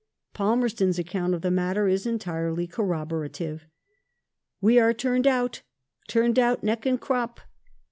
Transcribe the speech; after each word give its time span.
^ 0.31 0.33
Palmerston's 0.33 0.97
account 0.97 1.35
of 1.35 1.43
the 1.43 1.51
matter 1.51 1.87
is 1.87 2.07
entirely 2.07 2.65
corroborative:" 2.65 3.67
We 4.67 4.79
are 4.79 4.95
all 5.05 5.27
out; 5.27 5.61
turned 6.07 6.39
out 6.39 6.63
neck 6.63 6.87
and 6.87 6.99
crop. 6.99 7.39